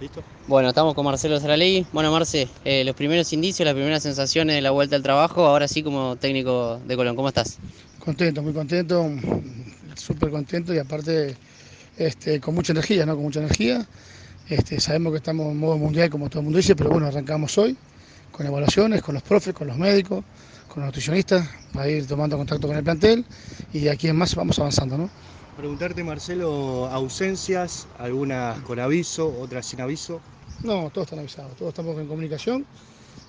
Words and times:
¿Listo? 0.00 0.22
Bueno, 0.46 0.68
estamos 0.68 0.94
con 0.94 1.06
Marcelo 1.06 1.40
Saralegui. 1.40 1.86
Bueno, 1.92 2.12
Marce, 2.12 2.48
eh, 2.66 2.84
los 2.84 2.94
primeros 2.94 3.32
indicios, 3.32 3.64
las 3.64 3.74
primeras 3.74 4.02
sensaciones 4.02 4.54
de 4.54 4.60
la 4.60 4.72
vuelta 4.72 4.94
al 4.94 5.02
trabajo, 5.02 5.46
ahora 5.46 5.66
sí 5.66 5.82
como 5.82 6.16
técnico 6.16 6.78
de 6.86 6.96
Colón, 6.96 7.16
¿cómo 7.16 7.28
estás? 7.28 7.58
Contento, 7.98 8.42
muy 8.42 8.52
contento, 8.52 9.08
súper 9.96 10.30
contento 10.30 10.74
y 10.74 10.78
aparte 10.78 11.34
este, 11.96 12.40
con 12.40 12.54
mucha 12.54 12.72
energía, 12.72 13.06
¿no? 13.06 13.14
Con 13.14 13.24
mucha 13.24 13.40
energía. 13.40 13.86
Este, 14.50 14.80
sabemos 14.80 15.12
que 15.12 15.18
estamos 15.18 15.50
en 15.50 15.58
modo 15.58 15.78
mundial, 15.78 16.10
como 16.10 16.28
todo 16.28 16.40
el 16.40 16.44
mundo 16.44 16.58
dice, 16.58 16.76
pero 16.76 16.90
bueno, 16.90 17.06
arrancamos 17.06 17.56
hoy 17.56 17.74
con 18.30 18.46
evaluaciones, 18.46 19.02
con 19.02 19.14
los 19.14 19.22
profes, 19.22 19.54
con 19.54 19.66
los 19.66 19.78
médicos, 19.78 20.24
con 20.68 20.82
los 20.82 20.88
nutricionistas, 20.88 21.48
para 21.72 21.88
ir 21.88 22.06
tomando 22.06 22.36
contacto 22.36 22.68
con 22.68 22.76
el 22.76 22.84
plantel 22.84 23.24
y 23.72 23.88
aquí 23.88 24.08
en 24.08 24.16
más 24.16 24.34
vamos 24.34 24.58
avanzando, 24.58 24.98
¿no? 24.98 25.10
Preguntarte, 25.58 26.04
Marcelo, 26.04 26.86
ausencias, 26.86 27.88
algunas 27.98 28.60
con 28.60 28.78
aviso, 28.78 29.34
otras 29.40 29.66
sin 29.66 29.80
aviso. 29.80 30.20
No, 30.62 30.88
todos 30.90 31.06
están 31.08 31.18
avisados, 31.18 31.56
todos 31.56 31.70
estamos 31.70 31.98
en 31.98 32.06
comunicación, 32.06 32.64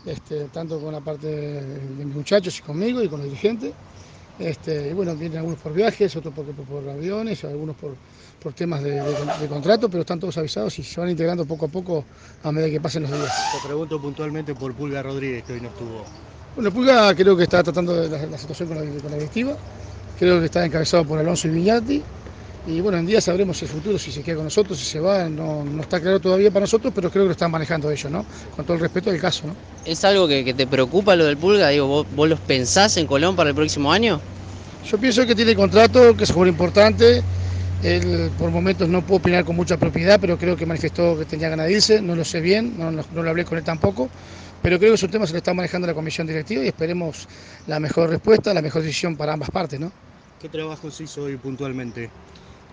este, 0.05 0.45
tanto 0.53 0.79
con 0.79 0.93
la 0.93 1.01
parte 1.01 1.25
de 1.25 2.05
mis 2.05 2.13
muchachos 2.13 2.59
y 2.59 2.61
conmigo 2.61 3.01
y 3.01 3.09
con 3.09 3.21
los 3.21 3.29
dirigentes. 3.29 3.73
Este, 4.37 4.89
y 4.91 4.93
bueno, 4.93 5.15
vienen 5.15 5.39
algunos 5.39 5.59
por 5.59 5.73
viajes, 5.73 6.15
otros 6.17 6.31
por, 6.31 6.45
por, 6.45 6.87
aviones, 6.87 7.43
algunos 7.45 7.75
por, 7.75 7.95
por 8.39 8.53
temas 8.53 8.83
de, 8.83 9.01
de, 9.01 9.47
contrato, 9.47 9.89
pero 9.89 10.01
están 10.01 10.19
todos 10.19 10.37
avisados 10.37 10.77
y 10.77 10.83
se 10.83 10.99
van 10.99 11.09
integrando 11.09 11.47
poco 11.47 11.65
a 11.65 11.69
poco 11.69 12.05
a 12.43 12.51
medida 12.51 12.69
que 12.69 12.79
pasen 12.79 13.01
los 13.03 13.11
días. 13.11 13.33
Te 13.59 13.67
pregunto 13.67 13.99
puntualmente 13.99 14.53
por 14.53 14.75
Pulga 14.75 15.01
Rodríguez, 15.01 15.45
que 15.45 15.53
hoy 15.53 15.61
no 15.61 15.69
estuvo. 15.69 16.05
Bueno, 16.53 16.71
Pulga 16.71 17.15
creo 17.15 17.35
que 17.35 17.43
está 17.45 17.63
tratando 17.63 17.95
de 17.95 18.07
la, 18.07 18.23
la 18.27 18.37
situación 18.37 18.67
con 18.67 18.77
la, 18.77 19.01
con 19.01 19.09
la 19.09 19.17
directiva, 19.17 19.57
creo 20.19 20.39
que 20.39 20.45
está 20.45 20.63
encabezado 20.63 21.03
por 21.05 21.17
Alonso 21.17 21.47
y 21.47 21.51
Viñati, 21.51 22.03
y 22.67 22.81
bueno, 22.81 22.97
en 22.97 23.05
día 23.05 23.21
sabremos 23.21 23.61
el 23.61 23.67
futuro, 23.67 23.97
si 23.97 24.11
se 24.11 24.21
queda 24.21 24.35
con 24.35 24.45
nosotros, 24.45 24.77
si 24.77 24.85
se 24.85 24.99
va, 24.99 25.29
no, 25.29 25.63
no, 25.63 25.81
está 25.81 25.99
claro 25.99 26.19
todavía 26.19 26.51
para 26.51 26.61
nosotros, 26.61 26.91
pero 26.93 27.09
creo 27.09 27.23
que 27.23 27.27
lo 27.27 27.31
están 27.31 27.51
manejando 27.51 27.89
ellos, 27.89 28.11
¿no? 28.11 28.25
Con 28.55 28.65
todo 28.65 28.75
el 28.75 28.81
respeto 28.81 29.09
del 29.11 29.19
caso, 29.19 29.47
¿no? 29.47 29.55
¿Es 29.85 30.03
algo 30.03 30.27
que, 30.27 30.43
que 30.43 30.53
te 30.53 30.67
preocupa 30.67 31.15
lo 31.15 31.25
del 31.25 31.37
Pulga? 31.37 31.69
Digo, 31.69 31.87
¿vos, 31.87 32.07
¿vos, 32.15 32.29
los 32.29 32.39
pensás 32.39 32.97
en 32.97 33.07
Colón 33.07 33.35
para 33.35 33.49
el 33.49 33.55
próximo 33.55 33.91
año? 33.91 34.19
Yo 34.89 34.97
pienso 34.97 35.25
que 35.25 35.35
tiene 35.35 35.55
contrato, 35.55 36.15
que 36.15 36.23
es 36.25 36.35
muy 36.35 36.49
importante. 36.49 37.23
Él 37.83 38.29
por 38.37 38.51
momentos 38.51 38.89
no 38.89 39.01
puedo 39.01 39.19
opinar 39.19 39.45
con 39.45 39.55
mucha 39.55 39.77
propiedad, 39.77 40.19
pero 40.19 40.37
creo 40.37 40.57
que 40.57 40.65
manifestó 40.65 41.17
que 41.17 41.25
tenía 41.25 41.47
ganas 41.49 41.67
de 41.67 41.73
irse, 41.73 42.01
no 42.01 42.15
lo 42.15 42.25
sé 42.25 42.41
bien, 42.41 42.77
no, 42.77 42.91
no, 42.91 43.03
no 43.13 43.23
lo 43.23 43.29
hablé 43.29 43.45
con 43.45 43.57
él 43.57 43.63
tampoco, 43.63 44.09
pero 44.61 44.77
creo 44.77 44.91
que 44.91 44.95
es 44.95 45.03
un 45.03 45.11
tema 45.11 45.23
que 45.23 45.27
se 45.27 45.33
le 45.33 45.37
está 45.37 45.53
manejando 45.53 45.87
la 45.87 45.93
comisión 45.93 46.27
directiva 46.27 46.63
y 46.63 46.67
esperemos 46.67 47.27
la 47.67 47.79
mejor 47.79 48.09
respuesta, 48.09 48.53
la 48.53 48.61
mejor 48.61 48.81
decisión 48.81 49.15
para 49.15 49.31
ambas 49.31 49.49
partes, 49.49 49.79
¿no? 49.79 49.91
¿Qué 50.41 50.49
trabajo 50.49 50.91
se 50.91 51.03
hizo 51.03 51.23
hoy 51.23 51.37
puntualmente? 51.37 52.09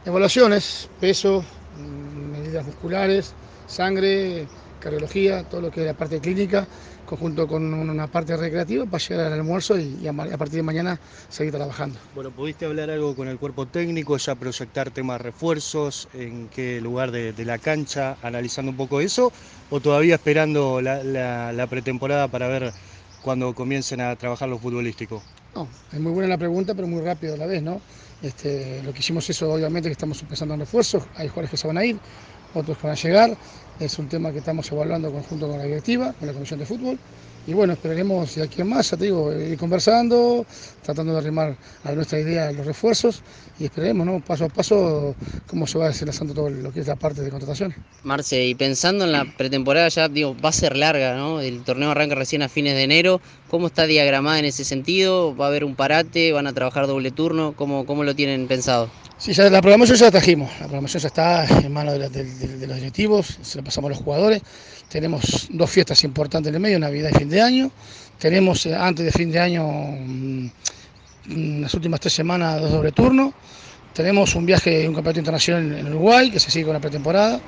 Evaluaciones, 0.07 0.89
peso, 1.01 1.45
medidas 1.77 2.65
musculares, 2.65 3.35
sangre, 3.67 4.47
cardiología, 4.79 5.43
todo 5.43 5.63
lo 5.63 5.71
que 5.73 5.81
es 5.81 5.87
la 5.87 5.95
parte 5.95 6.21
clínica, 6.21 6.65
conjunto 7.05 7.49
con 7.49 7.75
una 7.75 8.07
parte 8.07 8.37
recreativa 8.37 8.85
para 8.87 9.03
llegar 9.03 9.27
al 9.27 9.33
almuerzo 9.33 9.77
y, 9.77 10.07
a 10.07 10.13
partir 10.13 10.59
de 10.59 10.63
mañana 10.63 11.01
seguir 11.29 11.53
trabajando. 11.53 11.99
Bueno, 12.15 12.31
¿pudiste 12.31 12.67
hablar 12.67 12.89
algo 12.89 13.17
con 13.17 13.27
el 13.27 13.37
cuerpo 13.37 13.67
técnico, 13.67 14.17
ya 14.17 14.37
proyectar 14.37 14.93
temas 14.93 15.21
refuerzos, 15.21 16.07
en 16.15 16.49
qué 16.51 16.81
lugar 16.81 17.11
de, 17.11 17.45
la 17.45 17.59
cancha, 17.59 18.17
analizando 18.23 18.71
un 18.71 18.77
poco 18.77 19.01
eso, 19.01 19.33
o 19.71 19.81
todavía 19.81 20.15
esperando 20.15 20.81
la, 20.81 21.03
la, 21.03 21.67
pretemporada 21.67 22.29
para 22.29 22.47
ver 22.47 22.73
cuando 23.25 23.53
comiencen 23.55 24.01
a 24.01 24.15
trabajar 24.15 24.49
lo 24.49 24.61
futbolístico? 24.61 25.21
No, 25.57 25.67
es 25.91 25.99
muy 25.99 26.13
buena 26.13 26.29
la 26.29 26.37
pregunta, 26.37 26.75
pero 26.75 26.87
muy 26.87 27.01
rápido 27.01 27.33
a 27.33 27.39
la 27.39 27.47
vez, 27.47 27.63
¿no? 27.63 27.81
Este, 28.21 28.83
lo 28.83 28.93
que 28.93 28.99
hicimos 28.99 29.29
eso, 29.31 29.51
obviamente, 29.51 29.89
que 29.89 29.95
estamos 29.95 30.21
empezando 30.21 30.53
en 30.53 30.61
refuerzos, 30.61 31.03
hay 31.15 31.29
jugadores 31.29 31.51
que 31.51 31.57
se 31.57 31.67
van 31.67 31.79
a 31.79 31.85
ir, 31.87 31.97
otros 32.53 32.77
que 32.77 32.87
van 32.87 32.93
a 32.95 33.01
llegar, 33.01 33.39
es 33.81 33.99
un 33.99 34.07
tema 34.07 34.33
que 34.33 34.41
estamos 34.41 34.71
evaluando 34.71 35.11
conjunto 35.11 35.49
con 35.49 35.57
la 35.57 35.65
directiva, 35.65 36.13
con 36.13 36.27
la 36.29 36.35
Comisión 36.35 36.59
de 36.61 36.67
Fútbol, 36.67 36.99
y 37.47 37.53
bueno, 37.53 37.75
esperaremos 37.75 38.35
de 38.35 38.43
aquí 38.43 38.61
en 38.61 38.69
más, 38.69 38.91
ya 38.91 38.97
te 38.97 39.05
digo, 39.05 39.33
ir 39.33 39.57
conversando, 39.57 40.45
tratando 40.83 41.13
de 41.13 41.19
arrimar 41.19 41.57
a 41.85 41.93
nuestra 41.93 42.19
idea 42.19 42.51
los 42.51 42.67
refuerzos 42.67 43.23
y 43.61 43.65
esperemos, 43.65 44.05
¿no? 44.05 44.21
Paso 44.21 44.47
a 44.47 44.49
paso, 44.49 45.15
cómo 45.47 45.67
se 45.67 45.79
va 45.79 45.87
desenlazando 45.87 46.35
todo 46.35 46.51
lo 46.51 46.73
que 46.73 46.81
es 46.81 46.89
la 46.89 46.97
parte 46.97 47.23
de 47.23 47.31
contratación. 47.31 47.75
Marce, 48.03 48.45
y 48.45 48.55
pensando 48.55 49.05
en 49.05 49.13
la 49.13 49.25
pretemporada 49.25 49.89
ya, 49.89 50.09
digo, 50.09 50.37
va 50.45 50.49
a 50.49 50.53
ser 50.53 50.77
larga, 50.77 51.17
¿no? 51.17 51.41
El 51.41 51.63
torneo 51.63 51.91
arranca 51.91 52.17
recién 52.17 52.43
a 52.43 52.49
fines 52.49 52.75
de 52.75 52.83
enero, 52.83 53.21
¿cómo 53.49 53.69
está 53.69 53.87
diagramada 53.87 54.41
en 54.41 54.45
ese 54.47 54.65
sentido? 54.65 55.37
¿Va 55.37 55.47
a 55.47 55.49
haber 55.49 55.65
un 55.65 55.77
parate? 55.77 56.33
¿Van 56.33 56.49
a 56.49 56.53
trabajar 56.53 56.87
doble 56.89 57.13
turno? 57.13 57.55
¿Cómo, 57.55 57.87
cómo 57.87 58.03
lo 58.03 58.15
tienen 58.15 58.49
pensado? 58.49 58.91
Sí, 59.19 59.33
ya 59.33 59.49
la 59.49 59.63
programación 59.63 59.97
ya 59.97 60.07
la 60.07 60.11
trajimos, 60.11 60.51
la 60.61 60.67
programación 60.67 61.01
ya 61.01 61.09
está 61.09 61.47
en 61.47 61.73
manos 61.73 61.95
de, 61.99 62.67
los 62.67 62.77
directivos, 62.77 63.39
se 63.41 63.57
la 63.57 63.65
pasamos 63.65 63.89
a 63.89 63.95
los 63.95 63.99
jugadores, 64.03 64.43
tenemos 64.91 65.49
dos 65.51 65.71
fiestas 65.71 66.05
importantes 66.05 66.51
en 66.51 66.57
el 66.57 66.61
medio, 66.61 66.79
Navidad 66.79 67.11
y 67.15 67.19
fin 67.19 67.31
de 67.31 67.41
año, 67.41 67.71
tenemos 68.19 68.67
eh, 68.67 68.75
antes 68.75 69.07
de 69.07 69.13
fin 69.13 69.31
de 69.31 69.41
año, 69.41 69.67
mmm, 69.67 70.49
las 71.63 71.73
últimas 71.73 71.99
tres 71.99 72.13
semanas, 72.13 72.61
dos 72.61 72.71
doble 72.71 72.93
turno, 72.93 73.33
tenemos 73.95 74.35
un 74.35 74.45
viaje, 74.45 74.87
un 74.87 74.95
campeonato 74.95 75.21
internacional 75.21 75.79
en 75.79 75.89
Uruguay, 75.89 76.31
que 76.31 76.39
se 76.39 76.51
sigue 76.51 76.67
con 76.67 76.75
la 76.75 76.81
pretemporada, 76.81 77.41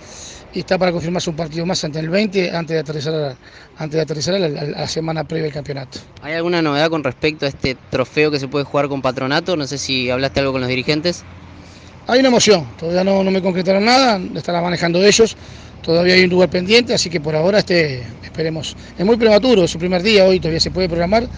y 0.54 0.60
está 0.60 0.78
para 0.78 0.90
confirmarse 0.90 1.28
un 1.28 1.36
partido 1.36 1.66
más 1.66 1.84
ante 1.84 1.98
el 1.98 2.08
20, 2.08 2.56
antes 2.56 2.74
de 2.74 2.80
aterrizar, 2.80 3.36
antes 3.76 3.94
de 3.94 4.00
aterrizar 4.00 4.40
la, 4.40 4.48
la 4.48 4.88
semana 4.88 5.24
previa 5.24 5.44
del 5.44 5.52
campeonato. 5.52 5.98
¿Hay 6.22 6.32
alguna 6.32 6.62
novedad 6.62 6.88
con 6.88 7.04
respecto 7.04 7.44
a 7.44 7.50
este 7.50 7.76
trofeo 7.90 8.30
que 8.30 8.40
se 8.40 8.48
puede 8.48 8.64
jugar 8.64 8.88
con 8.88 9.02
patronato? 9.02 9.54
No 9.54 9.66
sé 9.66 9.76
si 9.76 10.08
hablaste 10.08 10.40
algo 10.40 10.52
con 10.52 10.62
los 10.62 10.70
dirigentes. 10.70 11.26
Hay 12.08 12.20
una 12.20 12.28
emoción, 12.28 12.66
todavía 12.78 13.04
no, 13.04 13.22
no 13.22 13.30
me 13.30 13.42
concretaron 13.42 13.84
nada, 13.84 14.18
estará 14.34 14.62
manejando 14.62 15.04
ellos, 15.04 15.36
todavía 15.82 16.14
hay 16.14 16.24
un 16.24 16.30
lugar 16.30 16.48
pendiente, 16.48 16.94
así 16.94 17.10
que 17.10 17.20
por 17.20 17.36
ahora 17.36 17.58
este, 17.58 18.02
esperemos. 18.24 18.74
Es 18.98 19.04
muy 19.04 19.18
prematuro, 19.18 19.64
es 19.64 19.70
su 19.70 19.78
primer 19.78 20.02
día, 20.02 20.24
hoy 20.24 20.40
todavía 20.40 20.58
se 20.58 20.70
puede 20.70 20.88
programar, 20.88 21.28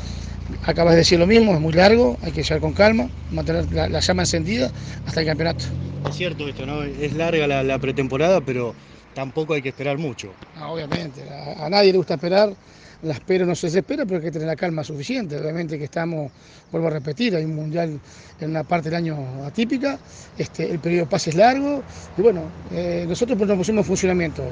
acabas 0.64 0.92
de 0.92 0.98
decir 0.98 1.18
lo 1.18 1.26
mismo, 1.26 1.54
es 1.54 1.60
muy 1.60 1.72
largo, 1.72 2.16
hay 2.22 2.30
que 2.30 2.44
llevar 2.44 2.60
con 2.60 2.72
calma, 2.72 3.08
mantener 3.32 3.72
la, 3.72 3.88
la 3.88 3.98
llama 3.98 4.22
encendida 4.22 4.70
hasta 5.04 5.20
el 5.20 5.26
campeonato. 5.26 5.64
Es 6.08 6.14
cierto 6.14 6.46
esto, 6.48 6.64
¿no? 6.64 6.84
Es 6.84 7.14
larga 7.14 7.48
la, 7.48 7.64
la 7.64 7.78
pretemporada, 7.80 8.40
pero 8.40 8.72
tampoco 9.12 9.54
hay 9.54 9.62
que 9.62 9.70
esperar 9.70 9.98
mucho. 9.98 10.32
No, 10.56 10.72
obviamente, 10.72 11.22
a, 11.28 11.66
a 11.66 11.68
nadie 11.68 11.90
le 11.90 11.98
gusta 11.98 12.14
esperar 12.14 12.54
la 13.02 13.14
espera 13.14 13.46
no 13.46 13.54
se 13.54 13.68
desespera, 13.68 14.04
pero 14.04 14.16
hay 14.16 14.24
que 14.24 14.30
tener 14.30 14.46
la 14.46 14.56
calma 14.56 14.84
suficiente. 14.84 15.38
Obviamente 15.38 15.78
que 15.78 15.84
estamos, 15.84 16.30
vuelvo 16.70 16.88
a 16.88 16.90
repetir, 16.90 17.34
hay 17.34 17.44
un 17.44 17.54
mundial 17.54 17.98
en 18.40 18.50
una 18.50 18.64
parte 18.64 18.90
del 18.90 18.96
año 18.96 19.16
atípica, 19.44 19.98
este, 20.36 20.70
el 20.70 20.78
periodo 20.78 21.04
de 21.04 21.10
pase 21.10 21.30
es 21.30 21.36
largo 21.36 21.82
y 22.16 22.22
bueno, 22.22 22.42
eh, 22.72 23.04
nosotros 23.08 23.36
pues 23.36 23.48
nos 23.48 23.58
pusimos 23.58 23.80
en 23.80 23.86
funcionamiento. 23.86 24.42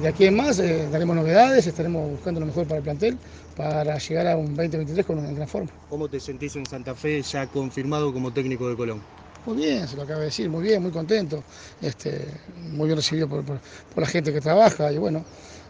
De 0.00 0.08
aquí 0.08 0.26
en 0.26 0.36
más 0.36 0.58
eh, 0.58 0.88
daremos 0.90 1.14
novedades, 1.14 1.66
estaremos 1.66 2.10
buscando 2.10 2.40
lo 2.40 2.46
mejor 2.46 2.66
para 2.66 2.78
el 2.78 2.84
plantel 2.84 3.18
para 3.56 3.98
llegar 3.98 4.26
a 4.26 4.36
un 4.36 4.54
2023 4.54 5.06
con 5.06 5.18
una 5.18 5.32
gran 5.32 5.48
forma. 5.48 5.70
¿Cómo 5.90 6.08
te 6.08 6.18
sentís 6.18 6.56
en 6.56 6.66
Santa 6.66 6.94
Fe 6.94 7.22
ya 7.22 7.46
confirmado 7.46 8.12
como 8.12 8.32
técnico 8.32 8.68
de 8.68 8.76
Colón? 8.76 9.02
Muy 9.46 9.56
bien, 9.56 9.88
se 9.88 9.96
lo 9.96 10.02
acaba 10.02 10.20
de 10.20 10.26
decir, 10.26 10.48
muy 10.48 10.62
bien, 10.62 10.82
muy 10.82 10.92
contento, 10.92 11.42
este, 11.80 12.26
muy 12.72 12.86
bien 12.86 12.96
recibido 12.96 13.28
por, 13.28 13.44
por, 13.44 13.58
por 13.92 14.02
la 14.02 14.08
gente 14.08 14.32
que 14.32 14.40
trabaja 14.40 14.92
y 14.92 14.98
bueno, 14.98 15.24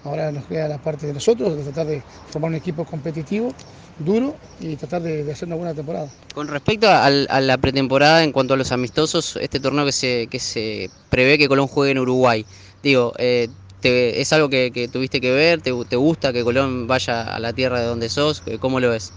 Ahora 0.04 0.32
nos 0.32 0.44
queda 0.46 0.66
la 0.66 0.78
parte 0.78 1.06
de 1.06 1.12
nosotros, 1.12 1.56
de 1.56 1.62
tratar 1.62 1.86
de 1.86 2.02
formar 2.30 2.50
un 2.50 2.56
equipo 2.56 2.84
competitivo, 2.84 3.54
duro 4.00 4.34
y 4.58 4.74
tratar 4.74 5.02
de, 5.02 5.22
de 5.22 5.32
hacer 5.32 5.46
una 5.46 5.56
buena 5.56 5.74
temporada. 5.74 6.08
Con 6.34 6.48
respecto 6.48 6.88
a, 6.88 7.06
a, 7.06 7.40
la 7.40 7.58
pretemporada, 7.58 8.24
en 8.24 8.32
cuanto 8.32 8.54
a 8.54 8.56
los 8.56 8.72
amistosos, 8.72 9.38
este 9.40 9.60
torneo 9.60 9.84
que 9.84 9.92
se, 9.92 10.26
que 10.28 10.40
se 10.40 10.90
prevé 11.08 11.38
que 11.38 11.46
Colón 11.46 11.68
juegue 11.68 11.92
en 11.92 11.98
Uruguay, 11.98 12.44
digo, 12.82 13.12
eh, 13.18 13.48
¿es 13.84 14.32
algo 14.32 14.48
que, 14.48 14.72
que, 14.74 14.88
tuviste 14.88 15.20
que 15.20 15.30
ver? 15.30 15.60
¿Te, 15.60 15.72
¿Te 15.88 15.96
gusta 15.96 16.32
que 16.32 16.42
Colón 16.42 16.88
vaya 16.88 17.22
a 17.22 17.38
la 17.38 17.52
tierra 17.52 17.80
de 17.80 17.86
donde 17.86 18.08
sos? 18.08 18.42
¿Cómo 18.58 18.80
lo 18.80 18.90
ves? 18.90 19.12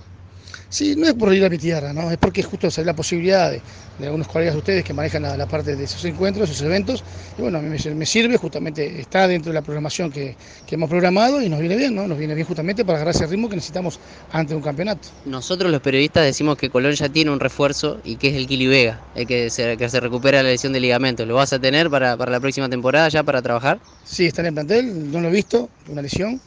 Sí, 0.70 0.96
no 0.96 1.08
es 1.08 1.14
por 1.14 1.34
ir 1.34 1.46
a 1.46 1.50
mi 1.50 1.58
tierra, 1.58 1.94
¿no? 1.94 2.09
es 2.12 2.18
porque 2.18 2.44
justo 2.44 2.70
sale 2.72 2.86
la 2.86 2.96
posibilidad 2.96 3.52
de, 3.52 3.62
de, 4.00 4.06
algunos 4.06 4.28
colegas 4.28 4.56
de 4.56 4.59
ustedes 4.59 4.84
que 4.84 4.94
manejan 4.94 5.24
la, 5.24 5.38
la, 5.38 5.46
parte 5.46 5.76
de 5.76 5.84
esos 5.84 6.03
encuentros, 6.06 6.50
esos 6.50 6.64
eventos, 6.64 7.03
y 7.38 7.42
bueno, 7.42 7.59
a 7.59 7.62
mí 7.62 7.70
me, 7.70 7.96
me, 7.96 8.06
sirve, 8.06 8.38
justamente 8.38 9.00
está 9.00 9.28
dentro 9.28 9.52
de 9.52 9.56
la 9.56 9.62
programación 9.62 10.12
que, 10.12 10.35
que, 10.66 10.76
hemos 10.76 10.90
programado 10.90 11.41
y 11.41 11.50
nos 11.50 11.59
viene 11.59 11.76
bien, 11.76 11.96
¿no? 11.96 12.08
Nos 12.08 12.17
viene 12.17 12.34
bien 12.34 12.47
justamente 12.47 12.84
para 12.84 12.97
agarrar 12.97 13.16
ese 13.16 13.28
ritmo 13.28 13.47
que 13.47 13.56
necesitamos 13.56 14.00
ante 14.32 14.56
un 14.56 14.62
campeonato. 14.62 15.08
Nosotros 15.26 15.72
los 15.72 15.82
periodistas 15.82 16.26
decimos 16.26 16.58
que 16.58 16.70
Colón 16.70 16.94
ya 16.94 17.09
tiene 17.09 17.32
un 17.32 17.40
refuerzo 17.40 18.00
y 18.03 18.16
que 18.16 18.29
es 18.29 18.35
el 18.35 18.47
Kili 18.47 18.67
Vega, 18.67 19.02
el 19.16 19.28
que 19.28 19.50
se, 19.50 19.78
que 19.78 19.88
se 19.88 20.00
recupera 20.00 20.41
la 20.41 20.50
lesión 20.50 20.73
de 20.73 20.79
ligamento. 20.79 21.26
¿Lo 21.26 21.35
vas 21.35 21.53
a 21.53 21.59
tener 21.59 21.90
para, 21.90 22.17
para 22.17 22.32
la 22.32 22.40
próxima 22.40 22.70
temporada 22.70 23.08
ya 23.09 23.23
para 23.23 23.41
trabajar? 23.41 23.79
Sí, 24.03 24.26
está 24.26 24.41
en 24.41 24.47
el 24.47 24.53
plantel, 24.53 25.12
no 25.12 25.22
lo 25.22 25.29
he 25.29 25.32
visto, 25.32 25.70
una 25.88 26.02
lesión 26.02 26.41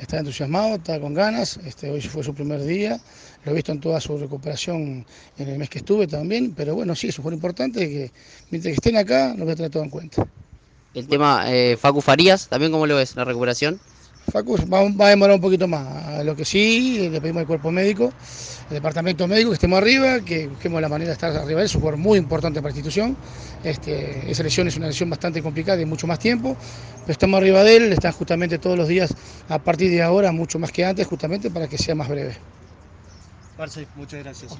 está 0.00 0.18
entusiasmado, 0.18 0.76
está 0.76 0.98
con 0.98 1.14
ganas, 1.14 1.58
este, 1.64 1.90
hoy 1.90 2.00
fue 2.00 2.24
su 2.24 2.34
primer 2.34 2.62
día, 2.64 2.98
lo 3.44 3.52
he 3.52 3.54
visto 3.54 3.72
en 3.72 3.80
toda 3.80 4.00
su 4.00 4.16
recuperación 4.16 5.04
en 5.38 5.48
el 5.48 5.58
mes 5.58 5.68
que 5.68 5.78
estuve 5.78 6.06
también, 6.06 6.52
pero 6.52 6.74
bueno, 6.74 6.94
sí, 6.94 7.08
eso 7.08 7.22
fue 7.22 7.34
importante, 7.34 7.88
que 7.88 8.12
mientras 8.50 8.72
que 8.72 8.76
estén 8.76 8.96
acá, 8.96 9.34
lo 9.36 9.44
voy 9.44 9.52
a 9.52 9.56
tener 9.56 9.70
todo 9.70 9.82
en 9.82 9.90
cuenta. 9.90 10.26
El 10.94 11.06
tema 11.06 11.44
eh, 11.46 11.76
Facu 11.76 12.00
Farías, 12.00 12.48
¿también 12.48 12.72
cómo 12.72 12.86
lo 12.86 12.96
ves, 12.96 13.14
la 13.14 13.24
recuperación? 13.24 13.78
Facu 14.32 14.56
va, 14.72 14.88
va, 14.90 15.06
a 15.06 15.10
demorar 15.10 15.36
un 15.36 15.40
poquito 15.40 15.68
más. 15.68 15.99
Lo 16.24 16.36
que 16.36 16.44
sí, 16.44 17.08
le 17.10 17.20
pedimos 17.20 17.40
al 17.40 17.46
cuerpo 17.46 17.70
médico, 17.70 18.12
el 18.68 18.74
departamento 18.74 19.26
médico, 19.26 19.50
que 19.50 19.54
estemos 19.54 19.78
arriba, 19.78 20.20
que 20.20 20.48
busquemos 20.48 20.80
la 20.80 20.88
manera 20.88 21.08
de 21.08 21.12
estar 21.14 21.30
arriba 21.30 21.46
de 21.46 21.62
él. 21.62 21.66
Es 21.66 21.74
un 21.74 21.80
jugador 21.80 21.98
muy 21.98 22.18
importante 22.18 22.60
para 22.60 22.72
la 22.72 22.78
institución. 22.78 23.16
Este, 23.64 24.30
esa 24.30 24.42
lesión 24.42 24.68
es 24.68 24.76
una 24.76 24.86
lesión 24.86 25.10
bastante 25.10 25.42
complicada 25.42 25.80
y 25.80 25.84
mucho 25.84 26.06
más 26.06 26.18
tiempo. 26.18 26.56
Pero 27.00 27.12
estamos 27.12 27.38
arriba 27.38 27.62
de 27.62 27.76
él, 27.76 27.92
están 27.92 28.12
justamente 28.12 28.58
todos 28.58 28.76
los 28.76 28.88
días 28.88 29.14
a 29.48 29.58
partir 29.58 29.90
de 29.90 30.02
ahora, 30.02 30.32
mucho 30.32 30.58
más 30.58 30.72
que 30.72 30.84
antes, 30.84 31.06
justamente 31.06 31.50
para 31.50 31.68
que 31.68 31.78
sea 31.78 31.94
más 31.94 32.08
breve. 32.08 32.36
Marce, 33.58 33.86
muchas 33.96 34.22
gracias. 34.22 34.56